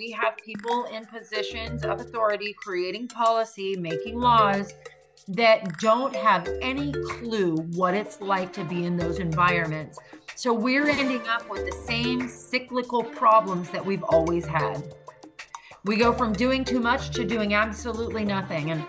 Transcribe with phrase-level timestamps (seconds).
[0.00, 4.72] we have people in positions of authority creating policy, making laws
[5.28, 9.98] that don't have any clue what it's like to be in those environments.
[10.36, 14.94] So we're ending up with the same cyclical problems that we've always had.
[15.84, 18.70] We go from doing too much to doing absolutely nothing.
[18.70, 18.86] And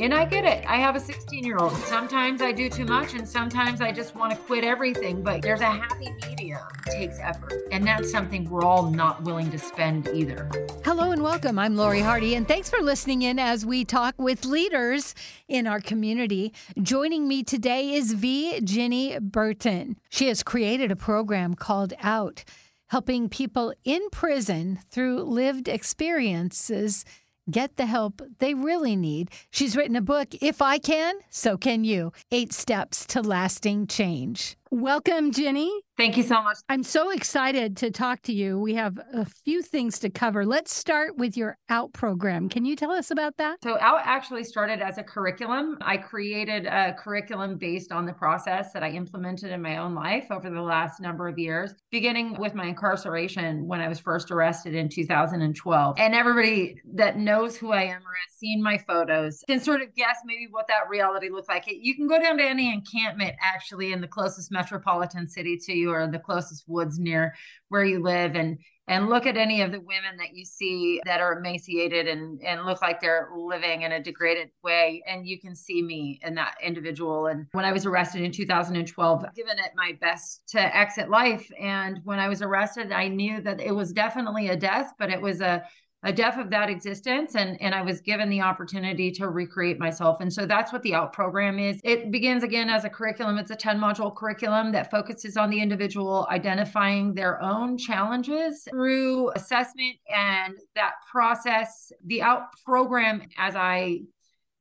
[0.00, 0.64] and I get it.
[0.66, 1.72] I have a 16 year old.
[1.72, 5.22] Sometimes I do too much, and sometimes I just want to quit everything.
[5.22, 6.60] But there's a happy medium.
[6.86, 7.68] It takes effort.
[7.70, 10.48] And that's something we're all not willing to spend either.
[10.84, 11.58] Hello and welcome.
[11.58, 15.14] I'm Lori Hardy, and thanks for listening in as we talk with leaders
[15.48, 16.52] in our community.
[16.80, 18.60] Joining me today is V.
[18.62, 19.96] Ginny Burton.
[20.10, 22.44] She has created a program called Out,
[22.88, 27.04] helping people in prison through lived experiences
[27.50, 29.30] get the help they really need.
[29.50, 34.56] She's written a book, If I Can, So Can You Eight Steps to Lasting Change.
[34.74, 35.70] Welcome, Ginny.
[35.98, 36.56] Thank you so much.
[36.70, 38.58] I'm so excited to talk to you.
[38.58, 40.46] We have a few things to cover.
[40.46, 42.48] Let's start with your OUT program.
[42.48, 43.58] Can you tell us about that?
[43.62, 45.76] So, OUT actually started as a curriculum.
[45.82, 50.28] I created a curriculum based on the process that I implemented in my own life
[50.30, 54.74] over the last number of years, beginning with my incarceration when I was first arrested
[54.74, 55.96] in 2012.
[55.98, 59.94] And everybody that knows who I am or has seen my photos can sort of
[59.94, 61.64] guess maybe what that reality looked like.
[61.68, 65.90] You can go down to any encampment actually in the closest metropolitan city to you
[65.90, 67.34] or the closest woods near
[67.68, 68.58] where you live and
[68.88, 72.64] and look at any of the women that you see that are emaciated and and
[72.64, 76.54] look like they're living in a degraded way and you can see me in that
[76.62, 77.26] individual.
[77.26, 82.00] And when i was arrested in 2012 given it my best to exit life and
[82.04, 85.40] when i was arrested i knew that it was definitely a death but it was
[85.40, 85.64] a
[86.04, 90.20] a death of that existence and and I was given the opportunity to recreate myself.
[90.20, 91.80] And so that's what the out program is.
[91.84, 93.38] It begins again as a curriculum.
[93.38, 99.30] It's a 10 module curriculum that focuses on the individual identifying their own challenges through
[99.32, 101.92] assessment and that process.
[102.06, 104.00] The out program as I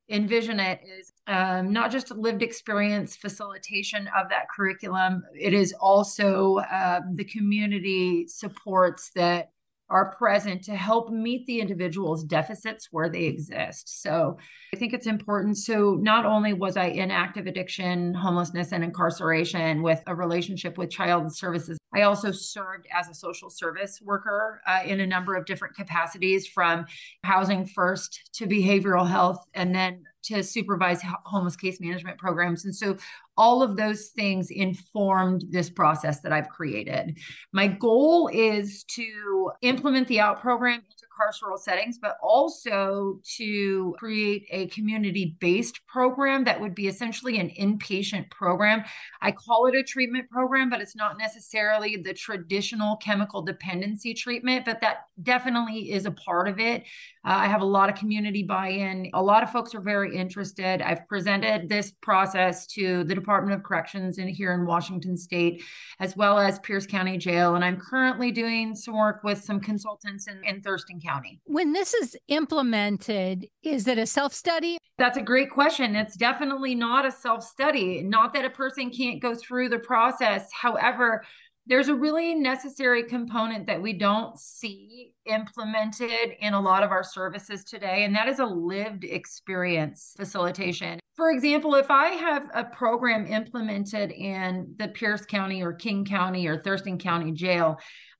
[0.10, 5.24] envision it is um, not just lived experience facilitation of that curriculum.
[5.34, 9.52] It is also uh, the community supports that
[9.92, 14.02] are present to help meet the individual's deficits where they exist.
[14.02, 14.38] So
[14.74, 15.58] I think it's important.
[15.58, 20.90] So not only was I in active addiction, homelessness, and incarceration with a relationship with
[20.90, 25.46] child services, I also served as a social service worker uh, in a number of
[25.46, 26.86] different capacities from
[27.24, 32.66] housing first to behavioral health and then to supervise homeless case management programs.
[32.66, 32.98] And so
[33.38, 37.18] all of those things informed this process that I've created.
[37.52, 44.46] My goal is to implement the OUT program into carceral settings, but also to create
[44.52, 48.84] a community based program that would be essentially an inpatient program.
[49.22, 54.66] I call it a treatment program, but it's not necessarily the traditional chemical dependency treatment,
[54.66, 56.84] but that definitely is a part of it.
[57.24, 59.10] Uh, I have a lot of community buy in.
[59.14, 60.82] A lot of folks are very interested.
[60.82, 65.64] I've presented this process to the Department of Corrections in here in Washington State,
[66.00, 67.56] as well as Pierce County Jail.
[67.56, 71.11] And I'm currently doing some work with some consultants in, in Thurston County.
[71.46, 74.78] When this is implemented, is it a self study?
[74.98, 75.96] That's a great question.
[75.96, 78.04] It's definitely not a self study.
[78.04, 80.50] Not that a person can't go through the process.
[80.54, 81.24] However,
[81.68, 87.04] there's a really necessary component that we don't see implemented in a lot of our
[87.04, 91.00] services today, and that is a lived experience facilitation.
[91.16, 96.48] For example, if I have a program implemented in the Pierce County or King County
[96.48, 97.78] or Thurston County Jail,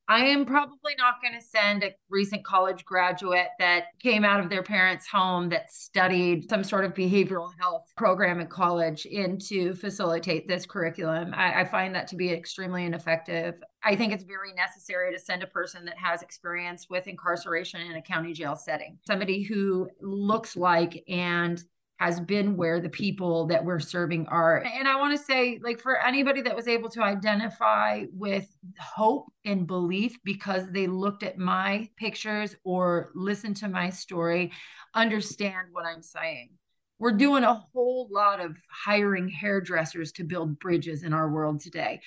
[0.08, 4.50] I am probably not going to send a recent college graduate that came out of
[4.50, 9.74] their parents' home that studied some sort of behavioral health program in college in to
[9.74, 11.32] facilitate this curriculum.
[11.34, 13.54] I, I find that to be extremely ineffective.
[13.84, 17.92] I think it's very necessary to send a person that has experience with incarceration in
[17.92, 21.62] a county jail setting, somebody who looks like and
[22.02, 24.56] has been where the people that we're serving are.
[24.56, 28.48] And I want to say, like, for anybody that was able to identify with
[28.80, 34.50] hope and belief because they looked at my pictures or listened to my story,
[34.94, 36.50] understand what I'm saying.
[36.98, 42.00] We're doing a whole lot of hiring hairdressers to build bridges in our world today.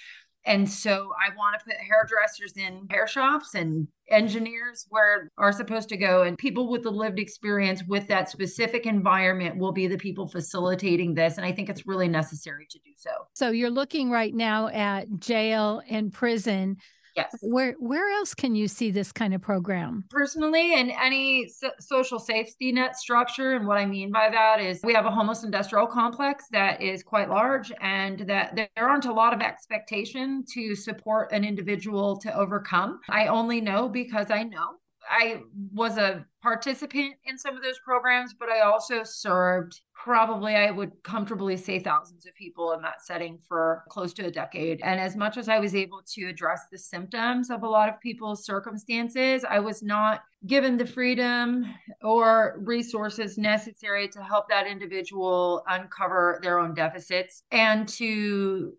[0.45, 5.89] And so I want to put hairdressers in hair shops and engineers where are supposed
[5.89, 9.97] to go and people with the lived experience with that specific environment will be the
[9.97, 13.09] people facilitating this and i think it's really necessary to do so.
[13.33, 16.77] So you're looking right now at jail and prison
[17.15, 17.33] Yes.
[17.41, 20.03] Where where else can you see this kind of program?
[20.09, 24.81] Personally, in any so- social safety net structure, and what I mean by that is
[24.83, 29.13] we have a homeless industrial complex that is quite large, and that there aren't a
[29.13, 33.00] lot of expectation to support an individual to overcome.
[33.09, 34.75] I only know because I know
[35.09, 35.41] I
[35.73, 40.91] was a participant in some of those programs, but I also served probably, I would
[41.03, 44.81] comfortably say, thousands of people in that setting for close to a decade.
[44.83, 47.99] And as much as I was able to address the symptoms of a lot of
[47.99, 51.65] people's circumstances, I was not given the freedom
[52.03, 58.73] or resources necessary to help that individual uncover their own deficits and to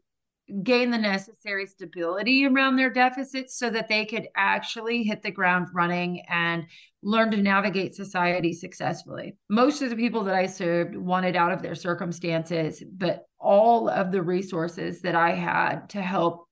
[0.63, 5.69] gain the necessary stability around their deficits so that they could actually hit the ground
[5.73, 6.67] running and
[7.03, 9.37] learn to navigate society successfully.
[9.49, 14.13] Most of the people that I served wanted out of their circumstances, but all of
[14.13, 16.47] the resources that I had to help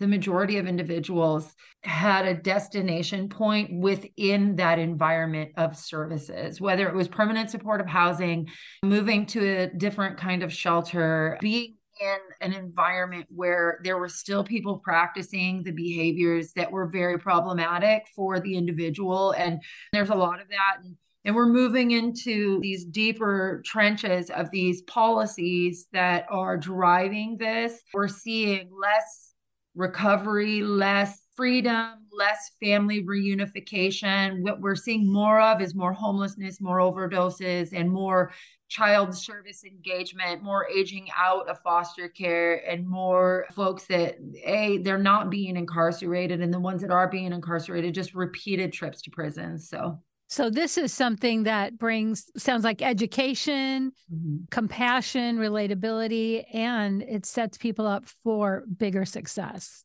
[0.00, 6.94] the majority of individuals had a destination point within that environment of services, whether it
[6.94, 8.48] was permanent supportive housing,
[8.82, 14.42] moving to a different kind of shelter, being in an environment where there were still
[14.42, 19.32] people practicing the behaviors that were very problematic for the individual.
[19.32, 19.62] And
[19.92, 20.82] there's a lot of that.
[20.82, 27.82] And, and we're moving into these deeper trenches of these policies that are driving this.
[27.92, 29.34] We're seeing less
[29.74, 34.42] recovery, less freedom, less family reunification.
[34.42, 38.32] What we're seeing more of is more homelessness, more overdoses, and more
[38.68, 44.98] child service engagement, more aging out of foster care, and more folks that, A, they're
[44.98, 49.58] not being incarcerated, and the ones that are being incarcerated, just repeated trips to prison.
[49.58, 49.98] So,
[50.28, 54.36] so this is something that brings sounds like education, mm-hmm.
[54.50, 59.84] compassion, relatability, and it sets people up for bigger success.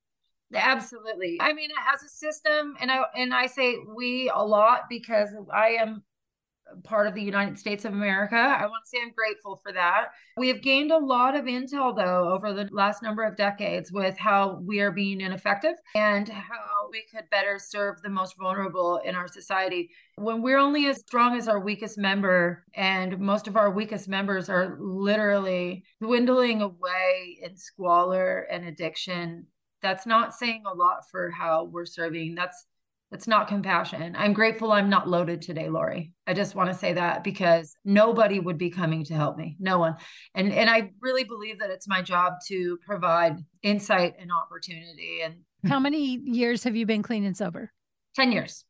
[0.54, 1.38] Absolutely.
[1.42, 5.70] I mean, as a system, and I and I say we a lot because I
[5.70, 6.04] am
[6.84, 8.36] part of the United States of America.
[8.36, 10.08] I want to say I'm grateful for that.
[10.38, 14.18] We have gained a lot of intel, though, over the last number of decades with
[14.18, 19.16] how we are being ineffective and how we could better serve the most vulnerable in
[19.16, 19.90] our society.
[20.18, 24.50] When we're only as strong as our weakest member, and most of our weakest members
[24.50, 29.48] are literally dwindling away in squalor and addiction,
[29.86, 32.34] that's not saying a lot for how we're serving.
[32.34, 32.66] That's
[33.12, 34.16] that's not compassion.
[34.18, 36.12] I'm grateful I'm not loaded today, Lori.
[36.26, 39.56] I just want to say that because nobody would be coming to help me.
[39.60, 39.96] No one.
[40.34, 45.20] And and I really believe that it's my job to provide insight and opportunity.
[45.24, 45.36] And
[45.70, 47.72] how many years have you been clean and sober?
[48.16, 48.66] 10 years.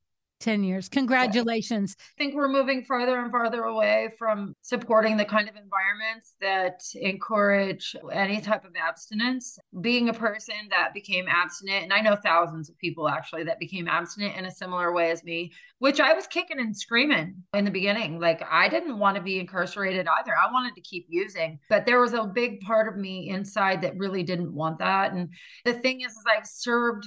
[0.46, 0.88] 10 years.
[0.88, 1.96] Congratulations.
[2.00, 6.84] I think we're moving farther and farther away from supporting the kind of environments that
[6.94, 9.58] encourage any type of abstinence.
[9.82, 13.88] Being a person that became abstinent, and I know thousands of people actually that became
[13.88, 17.72] abstinent in a similar way as me, which I was kicking and screaming in the
[17.72, 18.20] beginning.
[18.20, 20.34] Like I didn't want to be incarcerated either.
[20.38, 23.98] I wanted to keep using, but there was a big part of me inside that
[23.98, 25.12] really didn't want that.
[25.12, 25.30] And
[25.66, 27.06] the thing is, is I served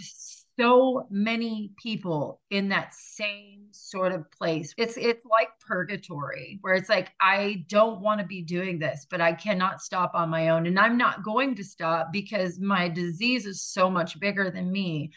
[0.58, 4.74] so many people in that same sort of place.
[4.76, 9.20] It's it's like purgatory where it's like I don't want to be doing this, but
[9.20, 13.46] I cannot stop on my own and I'm not going to stop because my disease
[13.46, 15.12] is so much bigger than me.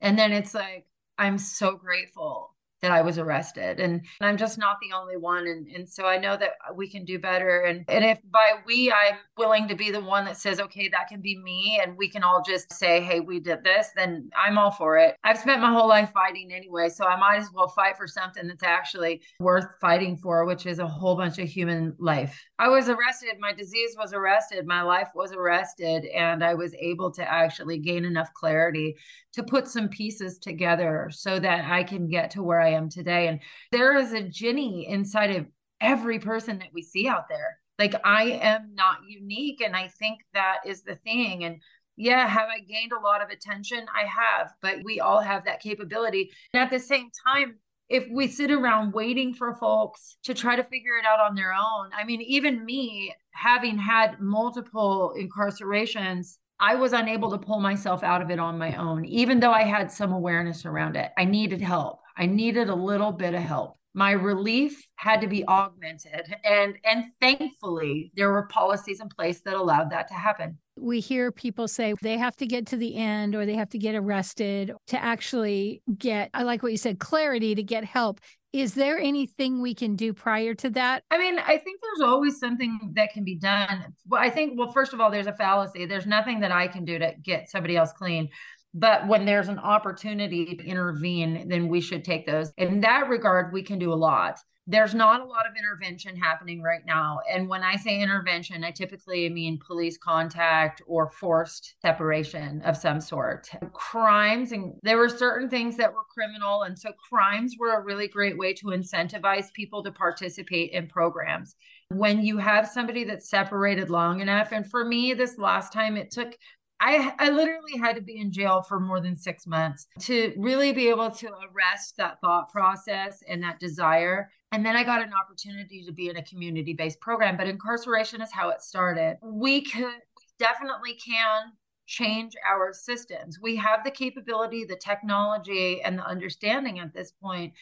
[0.00, 0.86] And then it's like
[1.18, 2.51] I'm so grateful
[2.82, 3.80] that I was arrested.
[3.80, 5.46] And, I'm just not the only one.
[5.46, 7.60] And, and so I know that we can do better.
[7.62, 11.08] And, and if by we, I'm willing to be the one that says, okay, that
[11.08, 14.58] can be me, and we can all just say, hey, we did this, then I'm
[14.58, 15.16] all for it.
[15.24, 16.88] I've spent my whole life fighting anyway.
[16.88, 20.78] So I might as well fight for something that's actually worth fighting for, which is
[20.78, 22.44] a whole bunch of human life.
[22.58, 23.36] I was arrested.
[23.40, 24.66] My disease was arrested.
[24.66, 26.06] My life was arrested.
[26.06, 28.96] And I was able to actually gain enough clarity
[29.32, 33.28] to put some pieces together so that I can get to where I am today.
[33.28, 35.46] And there is a Ginny inside of
[35.80, 37.58] every person that we see out there.
[37.78, 39.60] Like I am not unique.
[39.60, 41.44] And I think that is the thing.
[41.44, 41.60] And
[41.96, 43.86] yeah, have I gained a lot of attention?
[43.94, 46.30] I have, but we all have that capability.
[46.54, 47.56] And at the same time,
[47.88, 51.52] if we sit around waiting for folks to try to figure it out on their
[51.52, 58.02] own, I mean, even me having had multiple incarcerations, I was unable to pull myself
[58.02, 61.10] out of it on my own, even though I had some awareness around it.
[61.18, 62.00] I needed help.
[62.16, 63.76] I needed a little bit of help.
[63.94, 66.34] My relief had to be augmented.
[66.44, 70.58] And and thankfully there were policies in place that allowed that to happen.
[70.76, 73.78] We hear people say they have to get to the end or they have to
[73.78, 78.20] get arrested to actually get, I like what you said, clarity to get help.
[78.54, 81.04] Is there anything we can do prior to that?
[81.10, 83.94] I mean, I think there's always something that can be done.
[84.06, 85.86] Well, I think, well, first of all, there's a fallacy.
[85.86, 88.28] There's nothing that I can do to get somebody else clean.
[88.74, 92.52] But when there's an opportunity to intervene, then we should take those.
[92.56, 96.62] In that regard, we can do a lot there's not a lot of intervention happening
[96.62, 97.18] right now.
[97.28, 103.00] And when I say intervention, I typically mean police contact or forced separation of some
[103.00, 103.50] sort.
[103.72, 106.62] Crimes, and there were certain things that were criminal.
[106.62, 111.56] And so crimes were a really great way to incentivize people to participate in programs.
[111.88, 116.12] When you have somebody that's separated long enough, and for me, this last time it
[116.12, 116.36] took
[116.84, 120.72] I, I literally had to be in jail for more than six months to really
[120.72, 124.30] be able to arrest that thought process and that desire.
[124.50, 128.20] And then I got an opportunity to be in a community based program, but incarceration
[128.20, 129.18] is how it started.
[129.22, 130.00] We could
[130.40, 131.52] definitely can
[131.86, 133.38] change our systems.
[133.40, 137.52] We have the capability, the technology, and the understanding at this point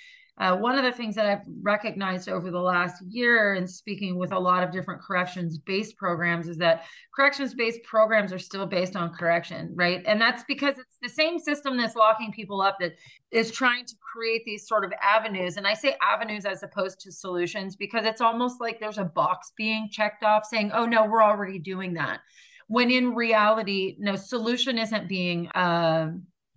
[0.41, 4.33] uh, one of the things that I've recognized over the last year and speaking with
[4.33, 8.97] a lot of different corrections based programs is that corrections based programs are still based
[8.97, 10.03] on correction, right?
[10.07, 12.95] And that's because it's the same system that's locking people up that
[13.31, 15.59] is trying to create these sort of avenues.
[15.59, 19.53] And I say avenues as opposed to solutions because it's almost like there's a box
[19.59, 22.21] being checked off saying, oh, no, we're already doing that.
[22.67, 26.13] When in reality, no solution isn't being uh,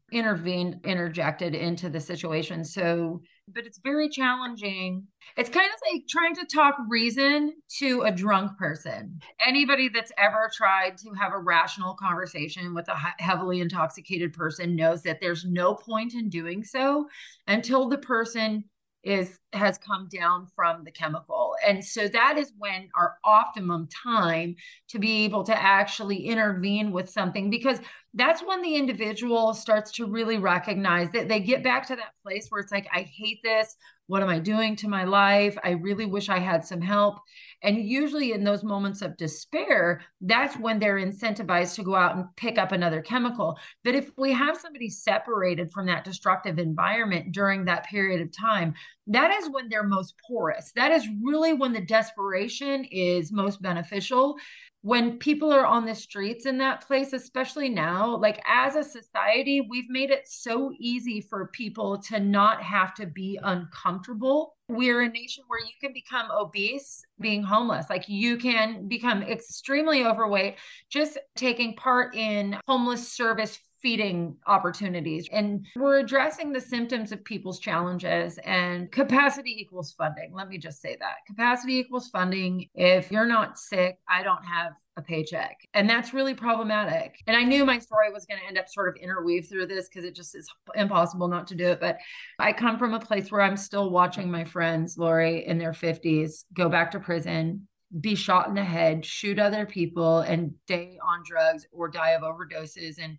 [0.09, 2.63] intervened, interjected into the situation.
[2.63, 5.07] So but it's very challenging.
[5.37, 9.19] It's kind of like trying to talk reason to a drunk person.
[9.45, 15.03] Anybody that's ever tried to have a rational conversation with a heavily intoxicated person knows
[15.03, 17.07] that there's no point in doing so
[17.47, 18.63] until the person
[19.03, 24.55] is has come down from the chemical and so that is when our optimum time
[24.87, 27.79] to be able to actually intervene with something because
[28.13, 32.47] that's when the individual starts to really recognize that they get back to that place
[32.49, 33.75] where it's like i hate this
[34.07, 35.57] what am I doing to my life?
[35.63, 37.19] I really wish I had some help.
[37.63, 42.25] And usually, in those moments of despair, that's when they're incentivized to go out and
[42.35, 43.57] pick up another chemical.
[43.83, 48.73] But if we have somebody separated from that destructive environment during that period of time,
[49.07, 50.71] that is when they're most porous.
[50.75, 54.37] That is really when the desperation is most beneficial
[54.83, 59.65] when people are on the streets in that place, especially now, like as a society,
[59.69, 64.57] we've made it so easy for people to not have to be uncomfortable.
[64.73, 67.85] We're a nation where you can become obese being homeless.
[67.89, 70.55] Like you can become extremely overweight
[70.89, 75.27] just taking part in homeless service feeding opportunities.
[75.31, 80.31] And we're addressing the symptoms of people's challenges and capacity equals funding.
[80.33, 82.69] Let me just say that capacity equals funding.
[82.73, 85.57] If you're not sick, I don't have a paycheck.
[85.73, 87.15] And that's really problematic.
[87.27, 89.89] And I knew my story was going to end up sort of interweave through this
[89.89, 91.81] because it just is impossible not to do it.
[91.81, 91.97] But
[92.39, 96.45] I come from a place where I'm still watching my friends, Lori, in their 50s,
[96.53, 97.67] go back to prison,
[97.99, 102.21] be shot in the head, shoot other people, and stay on drugs or die of
[102.21, 102.95] overdoses.
[103.01, 103.17] And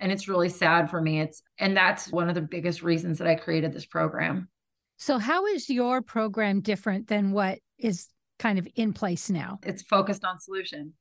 [0.00, 1.20] and it's really sad for me.
[1.20, 4.48] It's and that's one of the biggest reasons that i created this program.
[4.96, 9.58] So how is your program different than what is kind of in place now?
[9.62, 10.94] It's focused on solution.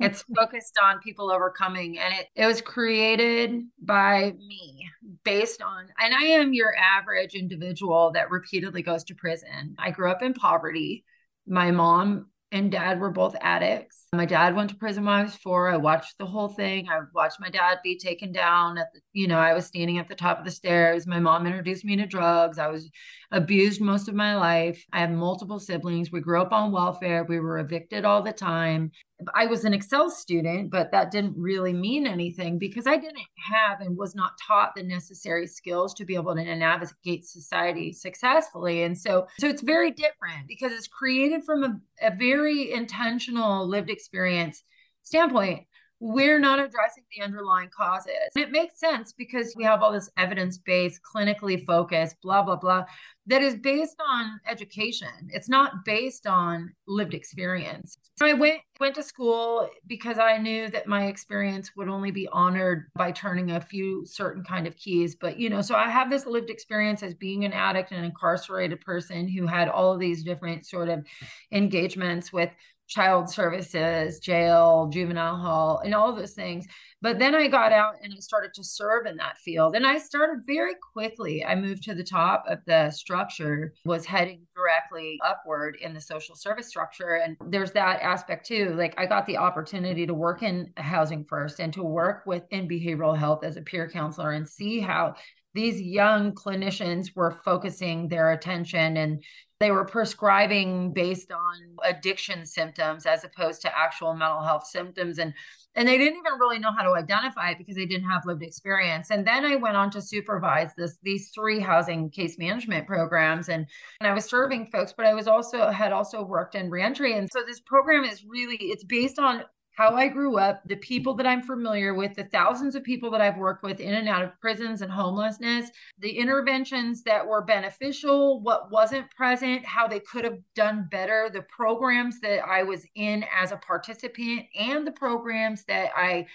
[0.00, 0.04] Mm-hmm.
[0.04, 4.88] It's focused on people overcoming and it, it was created by me
[5.24, 9.76] based on and i am your average individual that repeatedly goes to prison.
[9.78, 11.04] I grew up in poverty.
[11.46, 14.06] My mom and dad were both addicts.
[14.12, 15.70] My dad went to prison when I was four.
[15.70, 16.88] I watched the whole thing.
[16.88, 20.08] I watched my dad be taken down at the, you know, I was standing at
[20.08, 21.06] the top of the stairs.
[21.06, 22.58] My mom introduced me to drugs.
[22.58, 22.90] I was
[23.30, 24.84] abused most of my life.
[24.92, 26.10] I have multiple siblings.
[26.10, 27.24] We grew up on welfare.
[27.24, 28.90] We were evicted all the time.
[29.34, 33.18] I was an Excel student, but that didn't really mean anything because I didn't
[33.52, 38.82] have and was not taught the necessary skills to be able to navigate society successfully.
[38.82, 43.90] And so, so it's very different because it's created from a, a very intentional lived
[43.90, 44.62] experience
[45.02, 45.64] standpoint
[46.00, 48.12] we're not addressing the underlying causes.
[48.34, 52.56] And It makes sense because we have all this evidence based, clinically focused, blah, blah,
[52.56, 52.86] blah,
[53.26, 55.08] that is based on education.
[55.28, 57.98] It's not based on lived experience.
[58.18, 62.26] So I went went to school because I knew that my experience would only be
[62.32, 65.14] honored by turning a few certain kind of keys.
[65.14, 68.06] But you know, so I have this lived experience as being an addict and an
[68.06, 71.06] incarcerated person who had all of these different sort of
[71.52, 72.50] engagements with
[72.90, 76.66] child services, jail, juvenile hall, and all those things.
[77.00, 79.74] But then I got out and I started to serve in that field.
[79.74, 81.42] And I started very quickly.
[81.44, 86.34] I moved to the top of the structure, was heading directly upward in the social
[86.34, 87.22] service structure.
[87.24, 88.74] And there's that aspect too.
[88.76, 92.68] Like I got the opportunity to work in housing first and to work with in
[92.68, 95.14] behavioral health as a peer counselor and see how
[95.54, 99.24] these young clinicians were focusing their attention and
[99.60, 105.34] they were prescribing based on addiction symptoms as opposed to actual mental health symptoms and
[105.76, 108.42] and they didn't even really know how to identify it because they didn't have lived
[108.42, 109.10] experience.
[109.10, 113.66] And then i went on to supervise this these three housing case management programs and,
[114.00, 117.16] and i was serving folks but i was also had also worked in reentry.
[117.16, 119.44] And so this program is really it's based on
[119.80, 121.22] how I grew up, the people mm-hmm.
[121.22, 124.22] that I'm familiar with, the thousands of people that I've worked with in and out
[124.22, 130.24] of prisons and homelessness, the interventions that were beneficial, what wasn't present, how they could
[130.24, 135.64] have done better, the programs that I was in as a participant, and the programs
[135.64, 136.26] that I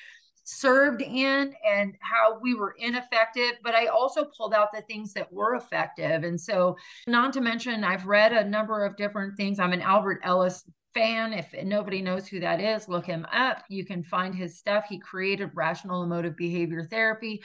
[0.44, 5.32] served in and how we were ineffective, but I also pulled out the things that
[5.34, 6.24] were effective.
[6.24, 9.60] And so, not to mention, I've read a number of different things.
[9.60, 10.64] I'm an Albert Ellis
[10.96, 11.34] fan.
[11.34, 13.64] If nobody knows who that is, look him up.
[13.70, 14.86] You can find his stuff.
[14.90, 17.44] He created rational emotive behavior therapy,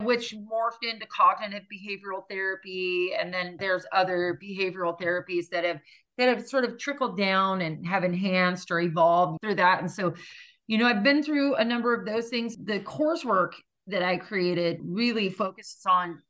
[0.00, 3.10] which morphed into cognitive behavioral therapy.
[3.18, 5.80] And then there's other behavioral therapies that have
[6.18, 9.80] that have sort of trickled down and have enhanced or evolved through that.
[9.80, 10.14] And so,
[10.66, 12.56] you know, I've been through a number of those things.
[12.56, 13.52] The coursework
[13.86, 16.22] that I created really focuses on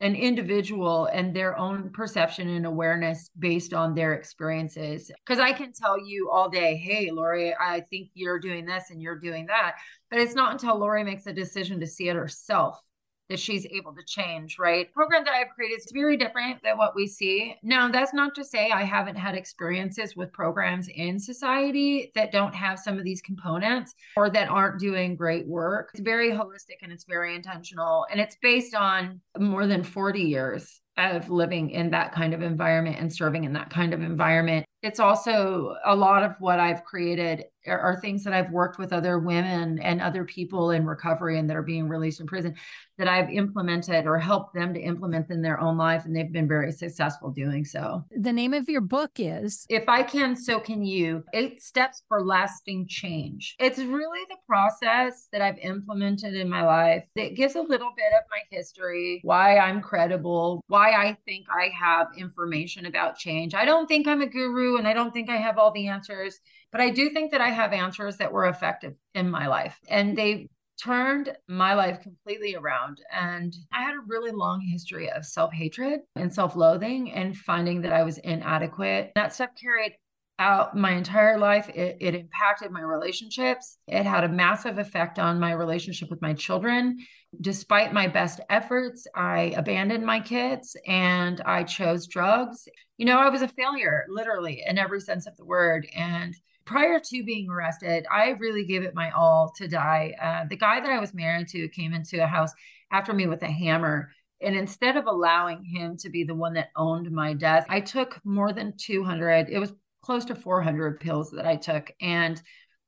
[0.00, 5.10] an individual and their own perception and awareness based on their experiences.
[5.26, 9.02] Because I can tell you all day, hey, Lori, I think you're doing this and
[9.02, 9.76] you're doing that.
[10.10, 12.80] But it's not until Lori makes a decision to see it herself
[13.28, 14.92] that she's able to change, right?
[14.92, 17.56] Program that I've created is very different than what we see.
[17.62, 22.54] Now, that's not to say I haven't had experiences with programs in society that don't
[22.54, 25.90] have some of these components or that aren't doing great work.
[25.92, 30.80] It's very holistic and it's very intentional and it's based on more than 40 years
[30.98, 34.66] of living in that kind of environment and serving in that kind of environment.
[34.82, 38.92] It's also a lot of what I've created are, are, things that I've worked with
[38.92, 42.54] other women and other people in recovery and that are being released from prison
[42.98, 46.04] that I've implemented or helped them to implement in their own life.
[46.04, 48.04] And they've been very successful doing so.
[48.10, 52.24] The name of your book is If I Can, So Can You Eight Steps for
[52.24, 53.56] Lasting Change.
[53.60, 58.12] It's really the process that I've implemented in my life that gives a little bit
[58.16, 63.54] of my history, why I'm credible, why I think I have information about change.
[63.54, 66.40] I don't think I'm a guru and I don't think I have all the answers,
[66.72, 69.78] but I do think that I have answers that were effective in my life.
[69.88, 70.48] And they
[70.80, 73.00] turned my life completely around.
[73.12, 77.82] And I had a really long history of self hatred and self loathing and finding
[77.82, 79.12] that I was inadequate.
[79.14, 79.94] That stuff carried
[80.38, 81.68] out my entire life.
[81.70, 83.78] It, it, impacted my relationships.
[83.88, 86.98] It had a massive effect on my relationship with my children.
[87.40, 92.68] Despite my best efforts, I abandoned my kids and I chose drugs.
[92.98, 95.88] You know, I was a failure, literally, in every sense of the word.
[95.94, 96.36] And
[96.68, 100.14] prior to being arrested, I really gave it my all to die.
[100.20, 102.52] Uh, the guy that I was married to came into a house
[102.92, 104.10] after me with a hammer.
[104.42, 108.20] And instead of allowing him to be the one that owned my death, I took
[108.22, 111.90] more than 200, it was close to 400 pills that I took.
[112.02, 112.40] And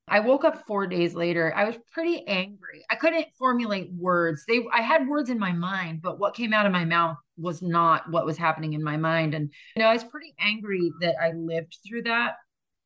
[0.07, 1.53] I woke up four days later.
[1.57, 2.85] I was pretty angry.
[2.90, 4.45] I couldn't formulate words.
[4.47, 7.62] They I had words in my mind, but what came out of my mouth was
[7.62, 9.35] not what was happening in my mind.
[9.35, 12.35] And you know, I was pretty angry that I lived through that.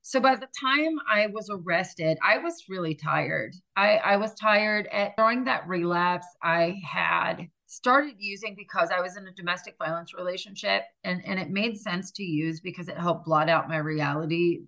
[0.06, 3.54] So by the time I was arrested, I was really tired.
[3.74, 6.26] I, I was tired at during that relapse.
[6.42, 11.48] I had started using because I was in a domestic violence relationship and, and it
[11.48, 14.66] made sense to use because it helped blot out my reality.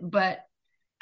[0.00, 0.38] But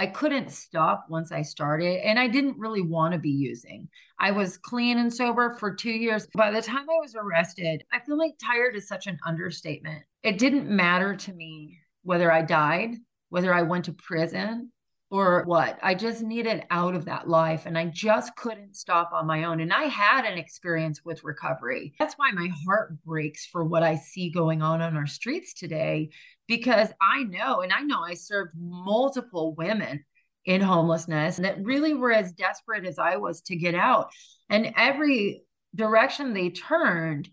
[0.00, 3.87] I couldn't stop once I started, and I didn't really want to be using.
[4.18, 6.26] I was clean and sober for two years.
[6.35, 10.02] By the time I was arrested, I feel like tired is such an understatement.
[10.24, 12.96] It didn't matter to me whether I died
[13.31, 14.71] whether I went to prison
[15.11, 15.79] or what.
[15.83, 19.61] I just needed out of that life and I just couldn't stop on my own.
[19.61, 21.95] And I had an experience with recovery.
[21.99, 26.11] That's why my heart breaks for what I see going on on our streets today
[26.47, 30.05] because I know, and I know I served multiple women
[30.45, 34.11] in homelessness that really were as desperate as I was to get out.
[34.49, 35.43] And every
[35.75, 37.29] direction they turned,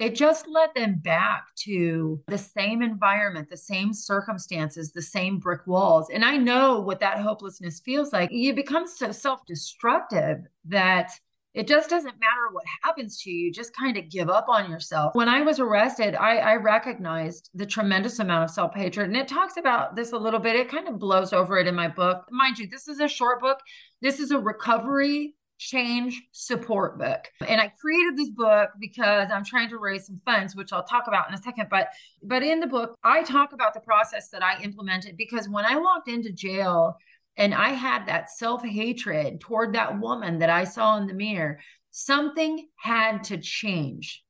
[0.00, 5.66] it just led them back to the same environment, the same circumstances, the same brick
[5.66, 6.08] walls.
[6.08, 8.30] And I know what that hopelessness feels like.
[8.32, 11.12] You become so self destructive that
[11.52, 14.70] it just doesn't matter what happens to you, you just kind of give up on
[14.70, 15.14] yourself.
[15.14, 19.08] When I was arrested, I, I recognized the tremendous amount of self hatred.
[19.08, 20.56] And it talks about this a little bit.
[20.56, 22.24] It kind of blows over it in my book.
[22.30, 23.58] Mind you, this is a short book,
[24.00, 27.28] this is a recovery change support book.
[27.46, 31.06] And I created this book because I'm trying to raise some funds, which I'll talk
[31.06, 31.68] about in a second.
[31.70, 31.88] But
[32.22, 35.76] but in the book, I talk about the process that I implemented because when I
[35.76, 36.96] walked into jail
[37.36, 42.66] and I had that self-hatred toward that woman that I saw in the mirror, something
[42.76, 44.24] had to change.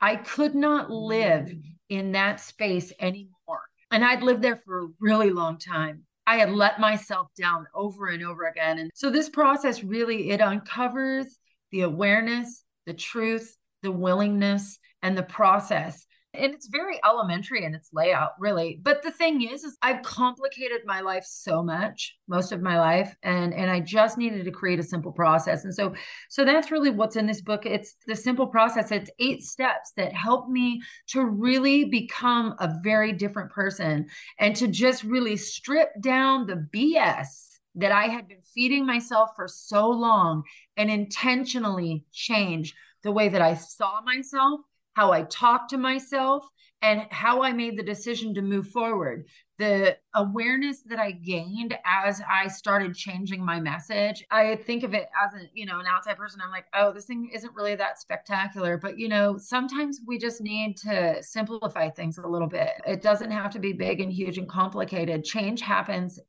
[0.00, 1.62] I could not live mm.
[1.88, 3.62] in that space anymore.
[3.92, 8.08] And I'd lived there for a really long time I had let myself down over
[8.08, 8.78] and over again.
[8.78, 11.38] And so this process really it uncovers
[11.70, 16.05] the awareness, the truth, the willingness, and the process
[16.38, 18.80] and it's very elementary in its layout really.
[18.82, 23.14] But the thing is is i've complicated my life so much most of my life
[23.22, 25.64] and and i just needed to create a simple process.
[25.64, 25.94] And so
[26.28, 27.66] so that's really what's in this book.
[27.66, 28.90] It's the simple process.
[28.90, 34.06] It's eight steps that help me to really become a very different person
[34.38, 39.46] and to just really strip down the bs that I had been feeding myself for
[39.46, 40.44] so long
[40.76, 44.60] and intentionally change the way that I saw myself
[44.96, 46.44] how I talked to myself,
[46.82, 49.26] and how I made the decision to move forward.
[49.58, 55.08] The awareness that I gained as I started changing my message, I think of it
[55.24, 56.40] as a, you know, an outside person.
[56.42, 58.76] I'm like, oh, this thing isn't really that spectacular.
[58.76, 62.72] But, you know, sometimes we just need to simplify things a little bit.
[62.86, 65.24] It doesn't have to be big and huge and complicated.
[65.24, 66.20] Change happens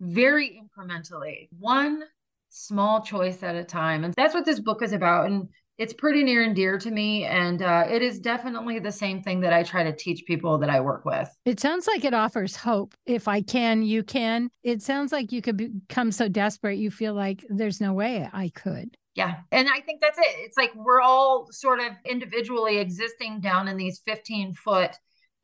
[0.00, 2.02] very incrementally, one
[2.48, 4.02] small choice at a time.
[4.04, 5.26] And that's what this book is about.
[5.26, 5.48] And
[5.78, 9.40] it's pretty near and dear to me and uh, it is definitely the same thing
[9.40, 11.28] that i try to teach people that i work with.
[11.44, 12.94] It sounds like it offers hope.
[13.06, 14.50] If i can you can.
[14.62, 18.50] It sounds like you could become so desperate you feel like there's no way i
[18.50, 18.96] could.
[19.14, 20.36] Yeah and i think that's it.
[20.38, 24.92] It's like we're all sort of individually existing down in these 15 foot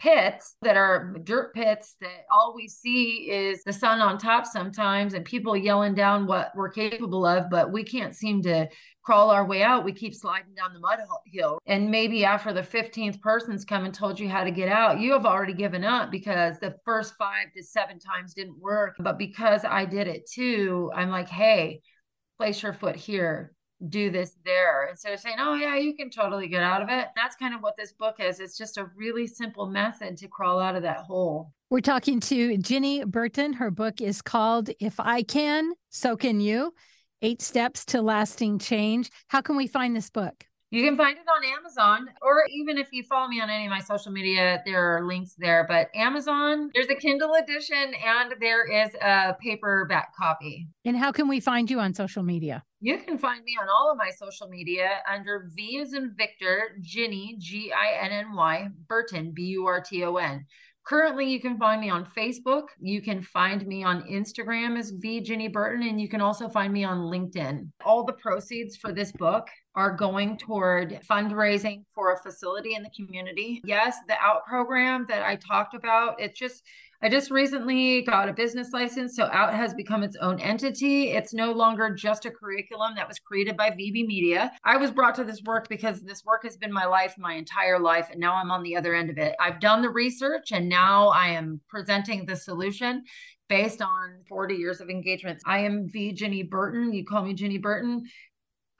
[0.00, 5.12] pits that are dirt pits that all we see is the sun on top sometimes
[5.12, 8.66] and people yelling down what we're capable of, but we can't seem to
[9.02, 9.84] crawl our way out.
[9.84, 11.58] We keep sliding down the mud hill.
[11.66, 15.12] And maybe after the 15th person's come and told you how to get out, you
[15.12, 18.96] have already given up because the first five to seven times didn't work.
[18.98, 21.82] But because I did it too, I'm like, hey,
[22.38, 23.52] place your foot here
[23.88, 27.08] do this there instead of saying, oh, yeah, you can totally get out of it.
[27.16, 28.40] That's kind of what this book is.
[28.40, 31.52] It's just a really simple method to crawl out of that hole.
[31.70, 33.52] We're talking to Ginny Burton.
[33.54, 36.74] Her book is called If I Can, So Can You
[37.22, 39.10] Eight Steps to Lasting Change.
[39.28, 40.44] How can we find this book?
[40.72, 43.70] You can find it on Amazon, or even if you follow me on any of
[43.70, 45.66] my social media, there are links there.
[45.68, 50.68] But Amazon, there's a Kindle edition and there is a paperback copy.
[50.84, 52.62] And how can we find you on social media?
[52.80, 56.76] You can find me on all of my social media under V as in Victor,
[56.80, 60.46] Ginny, G I N N Y, Burton, B U R T O N.
[60.86, 62.64] Currently, you can find me on Facebook.
[62.80, 66.72] You can find me on Instagram as V Ginny Burton, and you can also find
[66.72, 67.70] me on LinkedIn.
[67.84, 72.90] All the proceeds for this book are going toward fundraising for a facility in the
[72.90, 73.60] community.
[73.64, 76.64] Yes, the out program that I talked about, it's just
[77.02, 79.16] I just recently got a business license.
[79.16, 81.12] So Out has become its own entity.
[81.12, 84.52] It's no longer just a curriculum that was created by VB Media.
[84.64, 87.78] I was brought to this work because this work has been my life my entire
[87.78, 88.08] life.
[88.10, 89.34] And now I'm on the other end of it.
[89.40, 93.04] I've done the research and now I am presenting the solution
[93.48, 95.42] based on 40 years of engagements.
[95.46, 96.12] I am V.
[96.12, 96.92] Ginny Burton.
[96.92, 98.04] You call me Ginny Burton.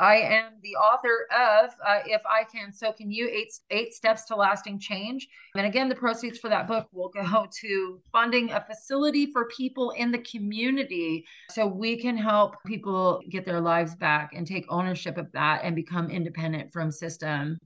[0.01, 4.25] I am the author of uh, If I Can, So Can You Eight, Eight Steps
[4.27, 5.29] to Lasting Change.
[5.55, 9.91] And again, the proceeds for that book will go to funding a facility for people
[9.91, 15.19] in the community so we can help people get their lives back and take ownership
[15.19, 17.59] of that and become independent from system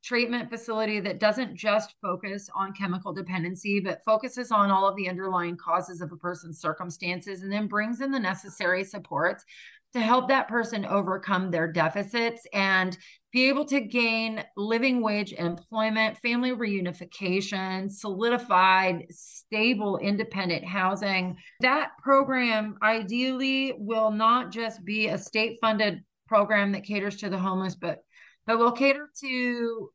[0.02, 5.08] treatment facility that doesn't just focus on chemical dependency, but focuses on all of the
[5.08, 9.44] underlying causes of a person's circumstances and then brings in the necessary supports
[9.92, 12.96] to help that person overcome their deficits and
[13.30, 21.36] be able to gain living wage employment, family reunification, solidified, stable, independent housing.
[21.60, 27.38] That program ideally will not just be a state funded program that caters to the
[27.38, 28.02] homeless, but
[28.46, 29.90] but we'll cater to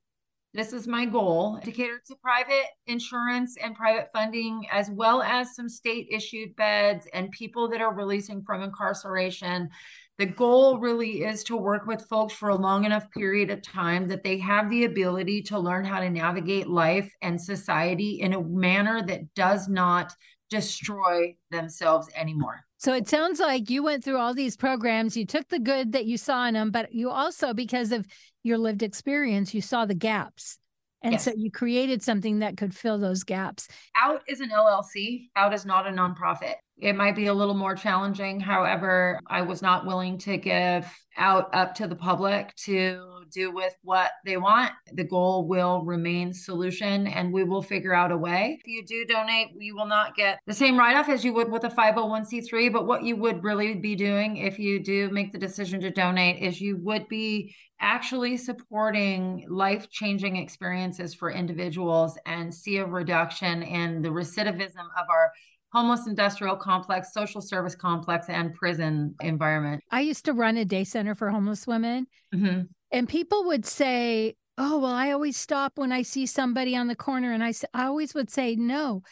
[0.53, 5.55] this is my goal to cater to private insurance and private funding, as well as
[5.55, 9.69] some state issued beds and people that are releasing from incarceration.
[10.17, 14.07] The goal really is to work with folks for a long enough period of time
[14.07, 18.41] that they have the ability to learn how to navigate life and society in a
[18.41, 20.11] manner that does not
[20.49, 22.66] destroy themselves anymore.
[22.77, 26.05] So it sounds like you went through all these programs, you took the good that
[26.05, 28.05] you saw in them, but you also, because of
[28.43, 30.59] your lived experience, you saw the gaps.
[31.03, 31.23] And yes.
[31.23, 33.67] so you created something that could fill those gaps.
[33.95, 36.55] Out is an LLC, Out is not a nonprofit.
[36.77, 38.39] It might be a little more challenging.
[38.39, 43.73] However, I was not willing to give out up to the public to do with
[43.83, 44.71] what they want.
[44.93, 48.59] The goal will remain solution and we will figure out a way.
[48.63, 51.51] If you do donate, you will not get the same write off as you would
[51.51, 52.71] with a 501c3.
[52.71, 56.41] But what you would really be doing if you do make the decision to donate
[56.41, 63.61] is you would be actually supporting life changing experiences for individuals and see a reduction
[63.61, 65.31] in the recidivism of our
[65.73, 69.83] homeless industrial complex, social service complex, and prison environment.
[69.91, 72.61] I used to run a day center for homeless women, mm-hmm.
[72.91, 76.95] And people would say, Oh, well, I always stop when I see somebody on the
[76.95, 77.31] corner.
[77.31, 79.03] And I, I always would say, No,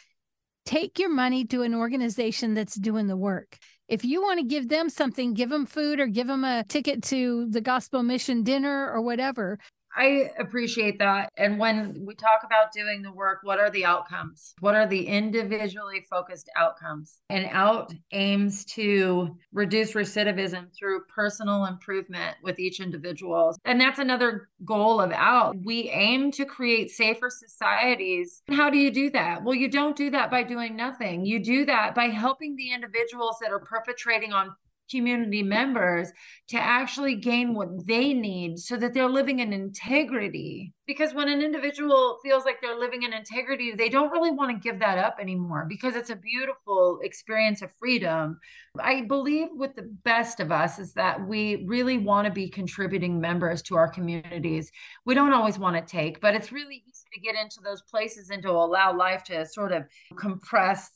[0.64, 3.56] take your money to an organization that's doing the work.
[3.88, 7.02] If you want to give them something, give them food or give them a ticket
[7.04, 9.58] to the gospel mission dinner or whatever.
[9.96, 11.30] I appreciate that.
[11.38, 14.54] And when we talk about doing the work, what are the outcomes?
[14.60, 17.20] What are the individually focused outcomes?
[17.30, 23.56] And out aims to reduce recidivism through personal improvement with each individual.
[23.64, 25.56] And that's another goal of out.
[25.64, 28.42] We aim to create safer societies.
[28.50, 29.42] How do you do that?
[29.44, 31.24] Well, you don't do that by doing nothing.
[31.24, 34.54] You do that by helping the individuals that are perpetrating on
[34.90, 36.12] community members
[36.48, 40.72] to actually gain what they need so that they're living in integrity.
[40.86, 44.68] Because when an individual feels like they're living in integrity, they don't really want to
[44.68, 48.38] give that up anymore because it's a beautiful experience of freedom.
[48.80, 53.20] I believe with the best of us is that we really want to be contributing
[53.20, 54.70] members to our communities.
[55.04, 58.30] We don't always want to take, but it's really easy to get into those places
[58.30, 59.84] and to allow life to sort of
[60.16, 60.90] compress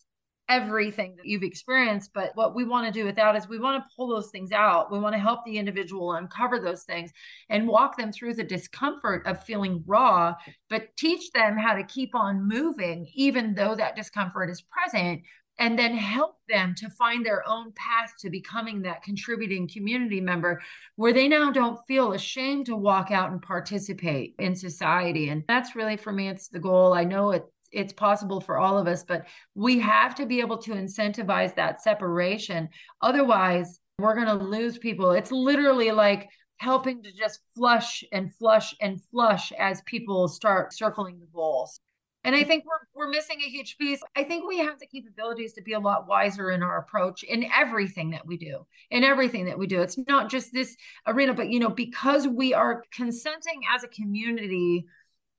[0.51, 2.11] everything that you've experienced.
[2.13, 4.51] But what we want to do with that is we want to pull those things
[4.51, 4.91] out.
[4.91, 7.13] We want to help the individual uncover those things
[7.49, 10.35] and walk them through the discomfort of feeling raw,
[10.69, 15.23] but teach them how to keep on moving, even though that discomfort is present.
[15.59, 20.63] And then help them to find their own path to becoming that contributing community member
[20.97, 25.29] where they now don't feel ashamed to walk out and participate in society.
[25.29, 26.95] And that's really for me, it's the goal.
[26.95, 30.59] I know it it's possible for all of us but we have to be able
[30.59, 32.69] to incentivize that separation
[33.03, 38.75] otherwise we're going to lose people it's literally like helping to just flush and flush
[38.81, 41.81] and flush as people start circling the goals
[42.25, 44.03] and I think we're we're missing a huge piece.
[44.15, 47.47] I think we have the capabilities to be a lot wiser in our approach in
[47.57, 48.67] everything that we do.
[48.91, 49.81] In everything that we do.
[49.81, 54.85] It's not just this arena, but you know, because we are consenting as a community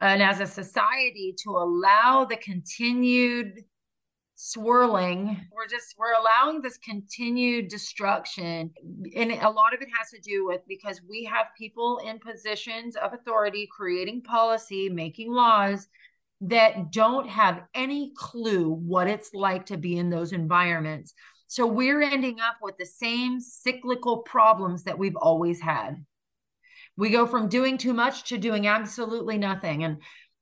[0.02, 3.64] and as a society to allow the continued
[4.44, 8.72] swirling we're just we're allowing this continued destruction.
[9.16, 12.96] And a lot of it has to do with because we have people in positions
[12.96, 15.88] of authority creating policy making laws
[16.42, 21.14] that don't have any clue what it's like to be in those environments.
[21.46, 26.04] So we're ending up with the same cyclical problems that we've always had
[26.98, 29.98] we go from doing too much to doing absolutely nothing and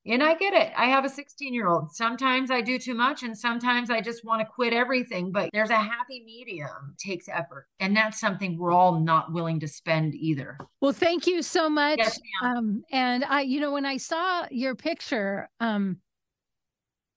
[0.05, 0.71] and I get it.
[0.77, 1.93] I have a 16 year old.
[1.93, 5.69] Sometimes I do too much and sometimes I just want to quit everything, but there's
[5.69, 7.67] a happy medium it takes effort.
[7.79, 10.57] And that's something we're all not willing to spend either.
[10.81, 11.99] Well, thank you so much.
[11.99, 15.97] Yes, um, and I, you know, when I saw your picture um,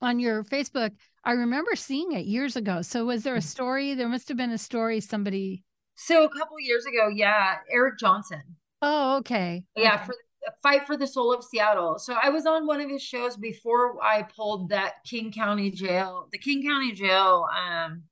[0.00, 0.90] on your Facebook,
[1.24, 2.82] I remember seeing it years ago.
[2.82, 3.44] So was there a mm.
[3.44, 3.94] story?
[3.94, 5.62] There must have been a story somebody.
[5.94, 8.42] So a couple years ago, yeah, Eric Johnson
[8.82, 9.64] Oh, okay.
[9.76, 10.04] Yeah, okay.
[10.06, 10.14] for
[10.62, 11.98] Fight for the Soul of Seattle.
[11.98, 16.28] So I was on one of his shows before I pulled that King County Jail,
[16.32, 18.02] the King County Jail, um,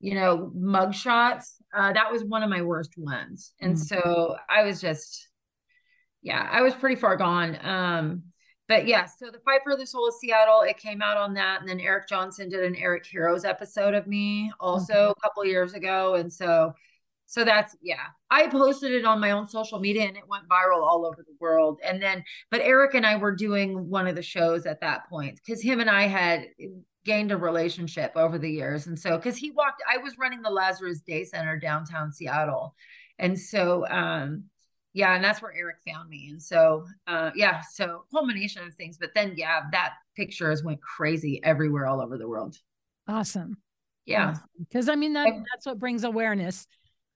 [0.00, 1.44] you know, mugshots.
[1.72, 3.82] Uh, that was one of my worst ones, and mm-hmm.
[3.82, 5.28] so I was just,
[6.20, 7.56] yeah, I was pretty far gone.
[7.64, 8.24] Um,
[8.68, 11.60] but yeah, so the Fight for the Soul of Seattle, it came out on that,
[11.60, 15.10] and then Eric Johnson did an Eric Heroes episode of me also mm-hmm.
[15.12, 16.74] a couple years ago, and so
[17.32, 18.08] so that's yeah.
[18.30, 21.34] I posted it on my own social media and it went viral all over the
[21.40, 21.80] world.
[21.82, 25.40] And then but Eric and I were doing one of the shows at that point
[25.46, 26.48] cuz him and I had
[27.06, 28.86] gained a relationship over the years.
[28.86, 32.76] And so cuz he walked I was running the Lazarus Day Center downtown Seattle.
[33.18, 34.50] And so um
[34.92, 36.28] yeah, and that's where Eric found me.
[36.28, 40.82] And so uh yeah, so culmination of things, but then yeah, that picture has went
[40.82, 42.58] crazy everywhere all over the world.
[43.08, 43.56] Awesome.
[44.04, 44.34] Yeah.
[44.58, 46.66] Because I mean that that's what brings awareness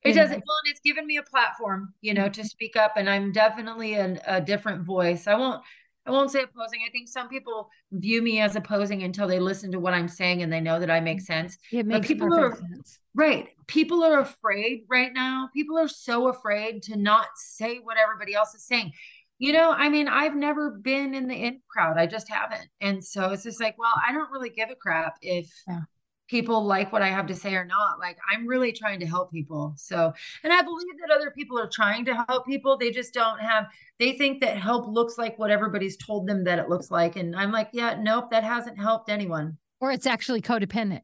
[0.06, 2.92] it does not well and it's given me a platform you know to speak up
[2.96, 5.26] and i'm definitely an, a different voice.
[5.26, 5.62] I won't
[6.06, 6.80] i won't say opposing.
[6.86, 10.42] I think some people view me as opposing until they listen to what i'm saying
[10.42, 11.58] and they know that i make sense.
[11.72, 12.98] It makes people are sense.
[13.14, 13.48] right.
[13.66, 15.48] People are afraid right now.
[15.52, 18.92] People are so afraid to not say what everybody else is saying.
[19.38, 21.98] You know i mean i've never been in the in crowd.
[21.98, 22.68] I just haven't.
[22.80, 25.80] And so it's just like well i don't really give a crap if yeah
[26.28, 27.98] people like what I have to say or not.
[27.98, 29.74] Like I'm really trying to help people.
[29.76, 30.12] So,
[30.42, 32.76] and I believe that other people are trying to help people.
[32.76, 33.66] They just don't have,
[33.98, 37.16] they think that help looks like what everybody's told them that it looks like.
[37.16, 39.56] And I'm like, yeah, nope, that hasn't helped anyone.
[39.80, 41.02] Or it's actually codependent.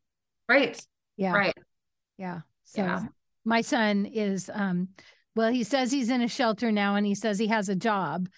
[0.48, 0.80] Right.
[1.16, 1.32] Yeah.
[1.32, 1.56] Right.
[2.18, 2.40] Yeah.
[2.64, 3.06] So yeah.
[3.44, 4.88] my son is, um,
[5.36, 8.28] well, he says he's in a shelter now and he says he has a job.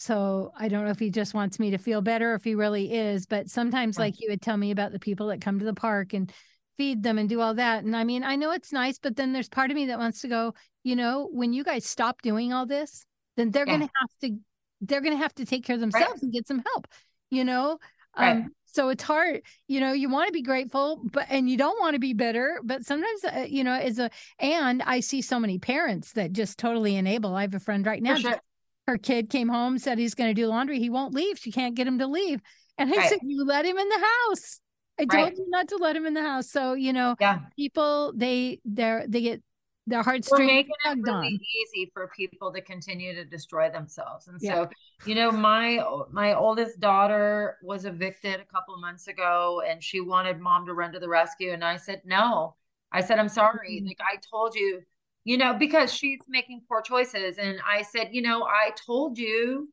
[0.00, 2.90] So I don't know if he just wants me to feel better, if he really
[2.90, 3.26] is.
[3.26, 6.14] But sometimes, like you would tell me about the people that come to the park
[6.14, 6.32] and
[6.78, 7.84] feed them and do all that.
[7.84, 10.22] And I mean, I know it's nice, but then there's part of me that wants
[10.22, 13.04] to go, you know, when you guys stop doing all this,
[13.36, 13.76] then they're yeah.
[13.76, 14.38] going to have to,
[14.80, 16.22] they're going to have to take care of themselves right.
[16.22, 16.86] and get some help,
[17.28, 17.78] you know?
[18.18, 18.38] Right.
[18.38, 21.78] Um, so it's hard, you know, you want to be grateful, but, and you don't
[21.78, 24.08] want to be bitter, but sometimes, uh, you know, as a,
[24.38, 27.34] and I see so many parents that just totally enable.
[27.34, 28.40] I have a friend right now sure
[28.86, 30.78] her kid came home, said he's going to do laundry.
[30.78, 31.38] He won't leave.
[31.38, 32.40] She can't get him to leave.
[32.78, 33.08] And I right.
[33.08, 34.60] said, You let him in the house.
[34.98, 35.24] I right.
[35.24, 36.50] told you not to let him in the house.
[36.50, 37.40] So, you know, yeah.
[37.56, 39.42] people, they, they're, they get
[39.86, 41.24] their heartstrings We're making it really on.
[41.24, 44.28] easy for people to continue to destroy themselves.
[44.28, 44.54] And yeah.
[44.54, 44.70] so,
[45.06, 50.00] you know, my, my oldest daughter was evicted a couple of months ago and she
[50.00, 51.52] wanted mom to run to the rescue.
[51.52, 52.56] And I said, no,
[52.92, 53.78] I said, I'm sorry.
[53.78, 53.86] Mm-hmm.
[53.86, 54.82] Like I told you,
[55.24, 57.38] you know, because she's making poor choices.
[57.38, 59.68] And I said, you know, I told you,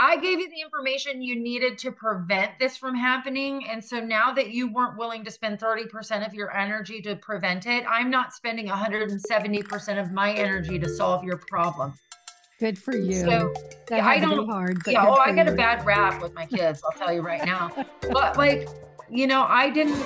[0.00, 3.66] I gave you the information you needed to prevent this from happening.
[3.68, 7.66] And so now that you weren't willing to spend 30% of your energy to prevent
[7.66, 11.94] it, I'm not spending 170% of my energy to solve your problem.
[12.60, 13.20] Good for you.
[13.22, 13.52] So
[13.90, 14.78] yeah, I don't hard.
[14.86, 15.52] yeah, oh, I get you.
[15.52, 16.80] a bad rap with my kids.
[16.84, 17.70] I'll tell you right now.
[18.12, 18.68] But like,
[19.10, 20.04] you know, I didn't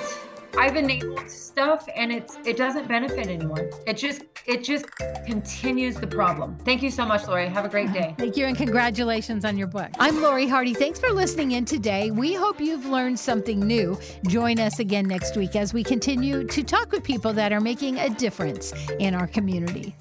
[0.57, 3.69] I've enabled stuff and it's it doesn't benefit anyone.
[3.87, 4.85] It just it just
[5.25, 6.57] continues the problem.
[6.59, 7.47] Thank you so much, Lori.
[7.47, 8.13] Have a great day.
[8.17, 9.89] Thank you and congratulations on your book.
[9.99, 10.73] I'm Lori Hardy.
[10.73, 12.11] Thanks for listening in today.
[12.11, 13.97] We hope you've learned something new.
[14.27, 17.97] Join us again next week as we continue to talk with people that are making
[17.99, 19.95] a difference in our community.